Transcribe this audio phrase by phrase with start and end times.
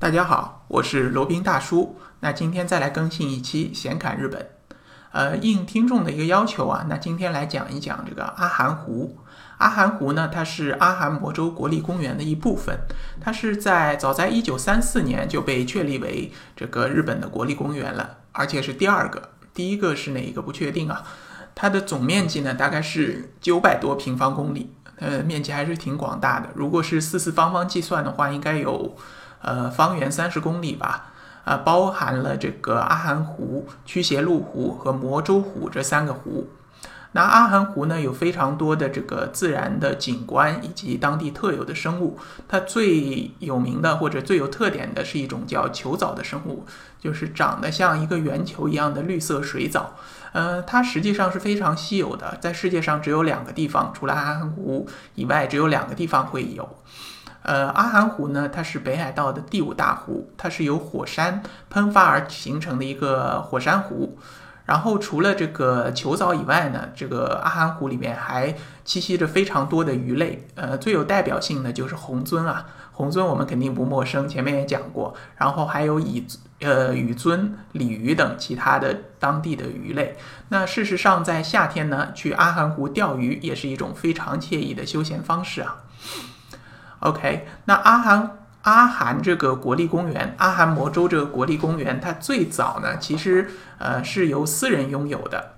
[0.00, 1.96] 大家好，我是罗宾大叔。
[2.20, 4.48] 那今天再来更新一期闲侃日本。
[5.10, 9.18] 呃，应听众的一个要求啊，那今天来讲一讲这个阿寒湖。
[9.56, 12.78] 阿寒湖呢，它是阿寒魔州国立公园的一部分。
[13.20, 21.02] 它是在早在一九三四年就被确立为这个日本的国立公园了，而且是第二个，第一个是哪一个不确定啊？
[21.56, 26.50] 它的总面积呢，大概是九百多平方公里，呃，面积还是挺广大的。
[26.54, 28.96] 如果是四四方方计算的话，应该有
[29.40, 31.12] 呃方圆三十公里吧。
[31.44, 36.46] 啊，包含了这个阿寒湖、驱邪路湖和魔州湖这三个湖。
[37.12, 42.18] 那阿寒湖呢，有非常多的这个自然的景观以及当地特有的生物。
[42.46, 46.66] 它最有名的或者最有特点的是一种叫球藻的生物，
[47.00, 49.94] 就是长得像一个圆球一样的绿色水藻。
[50.32, 56.68] 呃，它实际上是非常稀有的，在世界上只有两个地方，除了阿寒湖以外，只有两个地方会有。
[57.42, 64.18] 呃，阿寒湖呢，它是北海道的第五大湖，它是由火山喷发而形成的一个火山湖。
[64.66, 68.52] 然后除了这个球藻以外呢，这个阿寒湖里面还
[68.84, 70.46] 栖息着非常多的鱼类。
[70.56, 75.14] 呃，最有代表性的就是红鳟啊，红鳟我们肯定不陌生，前面也讲过。
[75.36, 76.26] 然后还有蚁
[76.60, 80.18] 呃羽鳟、鲤鱼等其他的当地的鱼类。
[80.50, 85.76] 那事实上，在夏天呢，去阿寒湖钓鱼也是一种非常惬意的休闲方式啊。
[87.00, 95.52] OK，那阿寒阿寒这个国立公园，阿寒魔州这个国立公园，它最早呢，其实呃是由私人拥有的，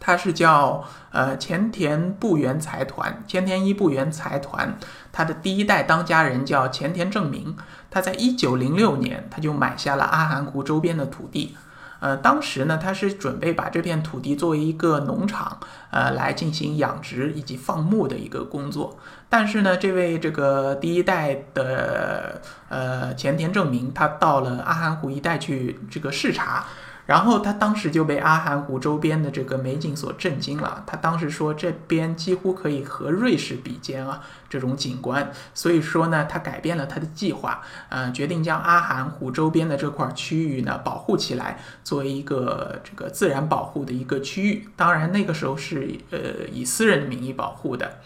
[0.00, 4.76] 它是叫呃前田部原财团，前田一部原财团，
[5.12, 7.56] 它的第一代当家人叫前田正明，
[7.88, 11.56] 他在一九零六年他就买下了阿寒湖周边的土地。
[12.00, 15.58] 呃，当时呢，他是准备把这片土地作为一个农场，
[15.90, 18.98] 呃，来进行养殖以及放牧的一个工作。
[19.28, 26.64] 但是呢，这位这个第一代的呃前田正明，他到了阿寒湖一带去这个视察。
[27.08, 30.84] 然后他当时就被阿寒湖周边的这个美景所震惊了。
[30.86, 35.32] 他当时说，这边几乎可以和瑞士比肩啊，这种景观。
[35.54, 44.68] 所以说呢，他改变了他的计划，呃，决定将阿寒湖周边的这块区域呢保护起来，作为一个这个自然保护的一个区域。
[44.76, 48.00] 当然那个时候是呃以私人名义保护的，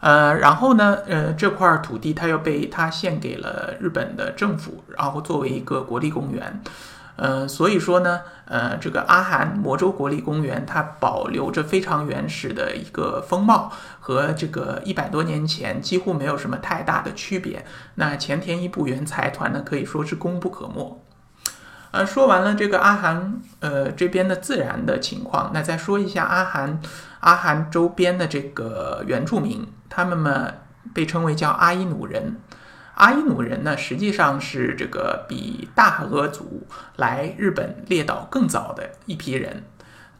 [0.00, 6.62] 呃，然后呢，呃，这块土地他又被他献给了日本的政府，然后作为一个国立公园。
[7.16, 17.64] 呃，所以说呢，呃，这个阿寒魔州国立公园它保留着非常原始的一个风貌，和这个一百多年前几乎没有什么太大的区别。
[17.96, 21.04] 那前田一部原财团呢，可以说是功不可没。
[21.90, 26.80] 呃，说完了这个阿寒呃这边的自然的情况，那再说一下阿寒
[27.20, 30.54] 阿寒周边的这个原住民，他们呢
[30.94, 32.36] 被称为叫阿伊努人。
[33.02, 36.64] 阿伊努人呢，实际上是这个比大和族
[36.94, 39.64] 来日本列岛更早的一批人。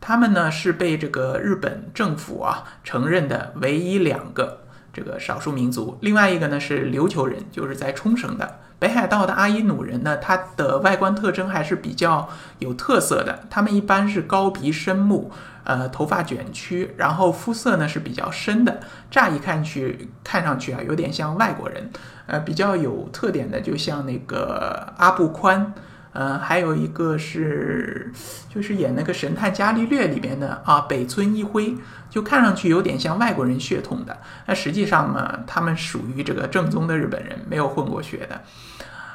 [0.00, 4.61] 他们呢是被这个日本政府啊承认的唯一两个
[4.92, 5.96] 这个少数民族。
[6.00, 13.44] 另外一个呢是琉球人，就是在冲绳的北海道的阿伊努人呢，他的外观特征还是比较有特色的。
[13.48, 15.30] 他们一般是高鼻深目。
[15.64, 18.80] 呃，头发卷曲，然后肤色呢是比较深的，
[19.12, 21.88] 乍一看去，看上去啊，有点像外国人。
[22.26, 25.72] 呃，比较有特点的，就像那个阿布宽，
[26.12, 28.12] 呃，还有一个是，
[28.48, 31.74] 就是演那个《神探伽利略》里边的啊，北村一辉，
[32.10, 34.18] 就看上去有点像外国人血统的。
[34.46, 38.42] 那实际上呢，他们属于这个正宗的日本人，没有混过血的。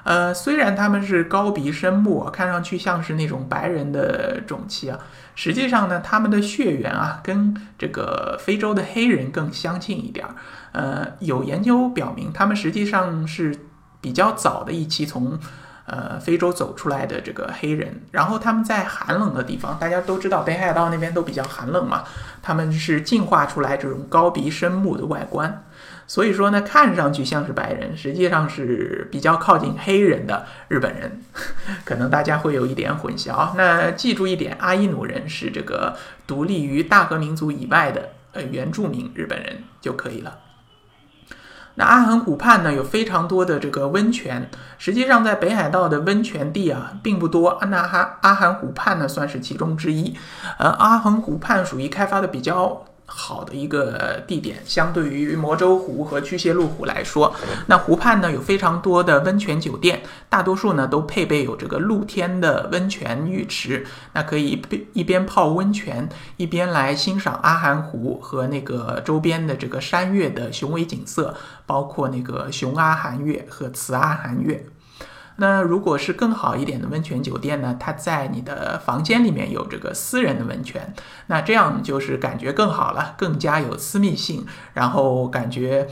[0.03, 4.97] 呃，虽然他们是高鼻深目，看上去像是那种白人的种妻啊，
[5.35, 10.33] 实际上呢，他们的血缘啊，跟这个非洲的黑人更相近一点儿。
[10.71, 13.53] 呃，有研究表明，他们实际上是
[13.99, 15.37] 比较早的一期从
[15.87, 18.01] 呃非洲走出来的这个黑人。
[18.11, 22.03] 然后他们在寒冷的地方，大家都知道北海道那边都比较寒冷嘛，
[22.43, 25.63] 他们是进化出来这种高鼻深目的外观。
[26.09, 31.21] 所以说呢，看上去像是白人，实际上是比较靠近黑人的日本人，
[31.83, 33.53] 可能大家会有一点混淆。
[33.57, 40.37] 那记住一点，阿伊努人是这个独立于大和民族以外的呃原住民日本人就可以了。
[41.79, 50.17] 那阿寒湖畔呢，有非常多的这个温泉，实际上在北海道的温泉地啊并不多，那哈阿寒湖畔呢算是其中之一。
[50.57, 52.83] 呃，阿寒湖畔属于开发的比较。
[53.09, 57.33] 好的一个地点，相对于魔州湖和巨蟹路湖来说，
[57.67, 64.61] 那湖畔呢有非常多的温泉酒店，大多数呢都配备有这个露天的温泉浴池，那可以
[64.91, 71.33] 一边泡温泉，一边来欣赏阿寒湖和那个周边的这个山岳的雄伟景色，
[71.65, 74.65] 包括那个雄阿寒岳和雌阿寒岳。
[75.39, 80.93] 那如果是更好一点的温泉酒店呢，它在你的房间里面有这个私人的温泉，
[81.27, 85.87] 那这样就是感觉更好了，更加有私密性，然后感觉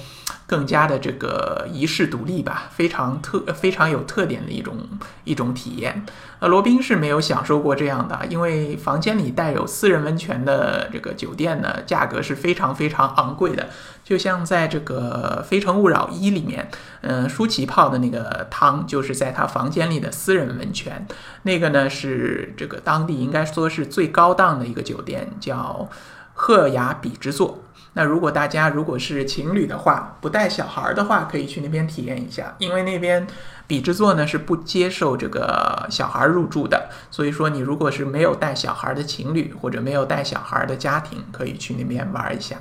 [0.47, 4.77] 更加的这个遗世独立吧，非常特非常有特点的一种
[5.23, 6.03] 一种体验。
[6.39, 13.69] 呃，罗宾是没有享受过这样的，因为房间里带有私人温泉的这个酒店呢，价格是非常非常昂贵的，
[14.03, 16.69] 就像在这个《非诚勿扰一》里面，
[17.01, 19.34] 嗯，舒淇泡的那个汤就是在。
[19.35, 21.05] 他房间里的私人温泉，
[21.43, 25.89] 那个呢是这个当地应该说是最高档的一个酒店，叫
[26.33, 27.59] 赫雅比之作。
[27.97, 33.25] 那如果大家如果是情侣的话，不带小孩的话，可以去那边体验一下，因为那边
[33.67, 36.89] 比之作呢是不接受这个小孩入住的。
[37.09, 42.57] 所以说，你如果是没有带小孩的情侣或者没有带小孩的家庭，可以去那边玩一下。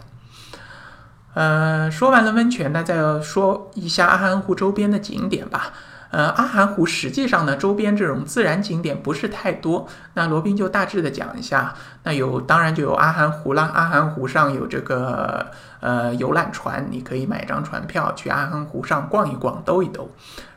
[1.34, 5.72] 呃，说完了温泉呢，再说一下阿寒湖周边的景点吧。
[6.14, 9.88] 呃，阿寒湖实际上呢，周边这种自然景点不是太多。
[10.12, 11.74] 那罗宾就大致的讲一下。
[12.04, 13.68] 那有，当然就有阿寒湖啦。
[13.74, 15.44] 阿寒湖上有这个
[15.80, 20.08] 呃游览船，你可以买张船票去阿寒湖上逛一逛、兜一兜。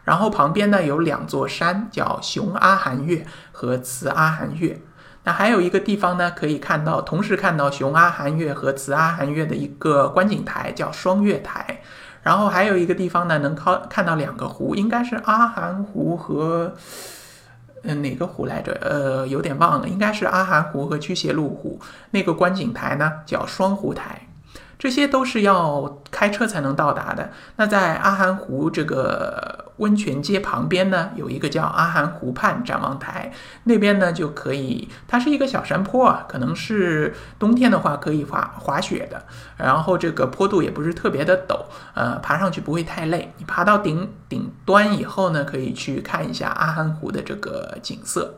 [0.04, 4.80] 然后旁边呢有两座山，叫雄阿寒岳和雌阿寒岳。
[5.24, 11.82] 那还有一个地方呢，可以看到同时看到雄阿寒岳和雌阿寒岳的一个观景台，叫双月台。
[12.28, 16.74] 然后还有一个地方呢，能靠看到两个湖，应该是阿寒湖和，
[17.84, 18.78] 嗯，哪个湖来着？
[18.82, 21.80] 呃，有点忘了，应该是阿寒湖和驱邪路湖。
[22.12, 24.28] 那个观景台呢，叫双湖台。
[24.78, 27.30] 这些都是要开车才能到达的。
[27.56, 33.32] 那在阿寒湖这个温泉街旁边呢，有一个叫阿寒湖畔展望台，
[33.64, 39.24] 那边呢就可以，它是一个小山坡啊，可能是冬天的话可以滑滑雪的。
[39.58, 43.34] 然后这个坡度也不是特别的陡，呃，爬上去不会太累。
[43.38, 48.36] 你爬到顶顶端以后呢，可以去看一下阿寒湖的这个景色。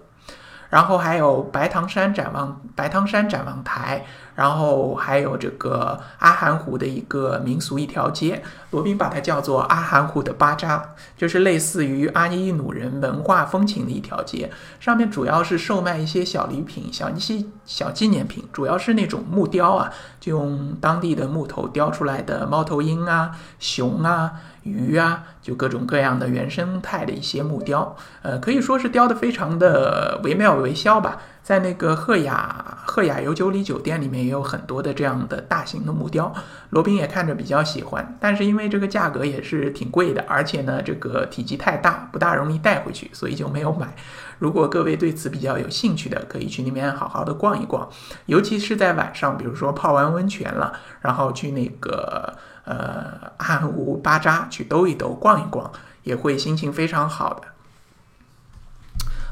[0.70, 4.06] 然后还有白唐山展望白唐山展望台，
[4.36, 24.34] 然后还有这个阿寒湖的一个民俗一条街，罗宾把它叫做阿寒湖的巴扎，就是类似于阿伊努人文化风情的一条街，上面主要是售卖一些小礼品、小一些小纪念品，主要是那种木雕啊，就用当地的木头雕出来的猫头鹰啊、熊啊。
[24.64, 31.22] 鱼啊，就各种各样的原生态的一些木雕，呃，可以说是雕的非常的惟妙惟肖吧。
[31.42, 36.32] 在那个赫雅赫雅游九里酒店里面也有很多的这样的大型的木雕，
[36.70, 43.96] 罗宾也看着比较喜欢，但是因为这个价格也是挺贵的，而且呢这个体积太大，不大容易带回去，所以就没有买。
[44.38, 47.90] 如果各位对此比较有兴趣的，可以去那边好好的逛一逛，
[48.28, 52.32] 尤其是在晚上，比如说泡完温泉了，然后去那个。
[52.70, 55.72] 呃，阿寒湖巴扎去兜一兜、逛一逛，
[56.04, 57.48] 也会心情非常好的。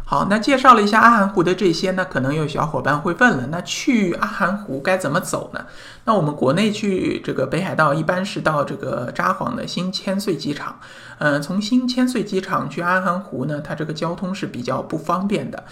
[0.04, 5.66] 好，那介绍了一下阿寒湖的这些呢，可能有小伙伴会问了，那去阿寒湖该怎么走呢？
[6.06, 10.80] 那我们国内去这个北海道，一般是到这个札幌的新千岁机场。
[11.19, 15.66] 嗯，从新千岁机场去阿寒湖呢，它这个交通是比较不方便的。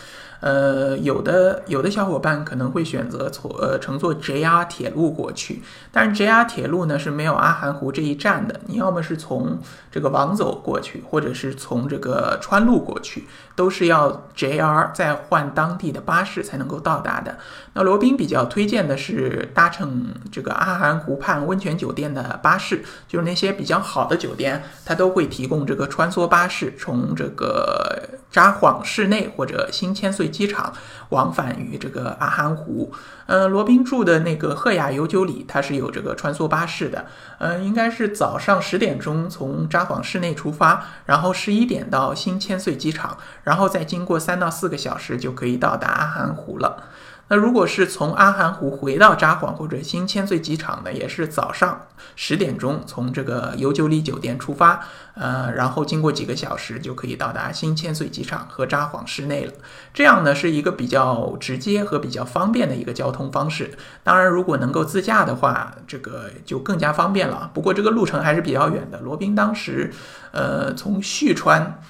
[0.46, 8.60] 呃，有的有的小伙伴可能会选择坐呃乘坐 JR 铁路过去，但是 JR 铁路呢是没有阿寒湖这一站的。
[8.68, 9.58] 你要么是从
[9.92, 13.26] 这个王走过去，或者是从这个川路过去，
[13.56, 17.40] 都是要 JR 再换当地的巴士才能够到达的。
[17.74, 30.32] 那罗宾比较推荐的是搭乘这个阿寒湖畔温泉酒店的巴士，就是那些比较好的酒店，它都会提供这个穿梭巴士，从这个札幌市内或者新千岁。
[30.36, 30.74] 机场
[31.10, 32.92] 往返于这个阿寒湖，
[33.26, 37.06] 呃，罗宾住的那个赫雅游九里，它是有这个穿梭巴士的，
[37.40, 46.84] 呃，应该是早上十点钟从札幌市内出发，然后十一点到新千岁机场，然后再经过三到四个小时就可以到达阿寒湖了。
[47.28, 54.80] 那如果是从阿寒湖回到札幌或者新千岁机场呢，也是早上十点钟从这个游九里酒店出发，
[55.16, 59.54] 呃，然后经过几个小时就可以到达新千岁机场和札幌市内了。
[59.92, 63.76] 这样呢是一个比较直接和比较方便的一个交通方式。
[64.04, 67.50] 当然，如果能够自驾的话，这个就更加方便了。
[67.56, 69.00] 不过这个路程还是比较远的。
[69.00, 69.92] 罗宾当时，
[70.32, 71.82] 呃，从旭川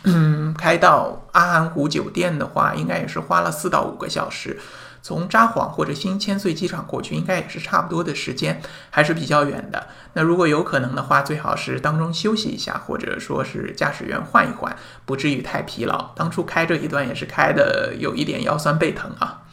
[0.57, 4.57] 开到阿寒湖酒店的话，应该也是花了四到五个小时。
[5.05, 8.59] 从札幌或者新千岁机场过去，应该也是差不多的时间，
[8.89, 9.85] 还是比较远的。
[10.13, 16.11] 那如果有可能的话，最好是当中休息一下，或者说是驾驶员换一换，不至于太疲劳。
[16.15, 19.43] 当初开这一段也是开的有一点腰酸背疼啊。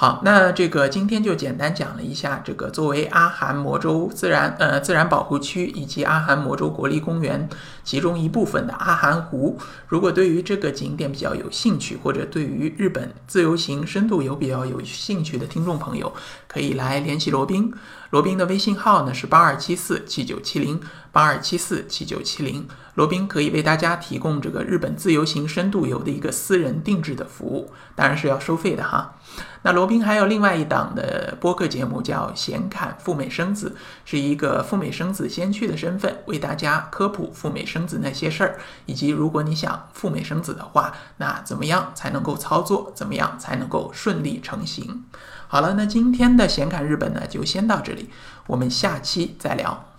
[0.00, 7.46] 好，那这个今天就简单讲了一下这个作为阿寒魔州自然呃自然保护区以及阿寒魔州国立公园
[7.84, 9.58] 其中一部分的阿寒湖。
[9.88, 16.10] 如果对于这个景点比较有兴趣，或者对于日本自由行深度游比较有兴趣的听众朋友，
[16.48, 17.70] 可以来联系罗宾。
[18.08, 20.80] 罗宾的微信号呢是八二七四七九七零
[21.12, 22.66] 八二七四七九七零。
[22.94, 29.14] 罗宾可以为大家提供这个日本自由行深度游的一个私人定制的服务，当然是要收费的哈。
[29.62, 33.70] 那罗宾还有另外一档的播客节目叫《闲侃赴美生子》，
[34.04, 45.04] 是一个赴美生子先驱的身份，为大家科普赴美生子那些事儿，以及如果你想赴美生子的话，那怎么样才能够操作，怎么样才能够顺利成行。
[45.46, 48.08] 好了，那今天的闲侃日本呢，就先到这里，
[48.46, 49.89] 我们下期再聊。